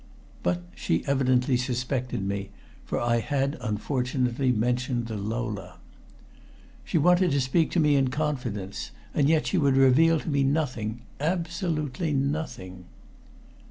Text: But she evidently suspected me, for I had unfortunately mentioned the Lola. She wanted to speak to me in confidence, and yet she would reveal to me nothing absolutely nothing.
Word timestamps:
But 0.41 0.63
she 0.73 1.05
evidently 1.05 1.55
suspected 1.57 2.23
me, 2.23 2.49
for 2.85 2.99
I 2.99 3.19
had 3.19 3.55
unfortunately 3.61 4.51
mentioned 4.51 5.05
the 5.05 5.15
Lola. 5.15 5.77
She 6.83 6.97
wanted 6.97 7.29
to 7.29 7.39
speak 7.39 7.69
to 7.69 7.79
me 7.79 7.95
in 7.95 8.07
confidence, 8.07 8.89
and 9.13 9.29
yet 9.29 9.45
she 9.45 9.59
would 9.59 9.77
reveal 9.77 10.19
to 10.19 10.27
me 10.27 10.43
nothing 10.43 11.01
absolutely 11.19 12.13
nothing. 12.13 12.85